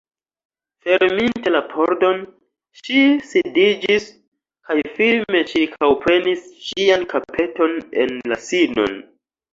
Ferminte 0.85 1.51
la 1.55 1.59
pordon, 1.73 2.23
ŝi 2.79 3.03
sidiĝis 3.33 4.07
kaj 4.71 4.79
firme 4.97 5.43
ĉirkaŭprenis 5.53 6.49
ŝian 6.71 7.09
kapeton 7.13 7.77
en 8.07 8.17
la 8.33 8.41
sinon. 8.49 8.99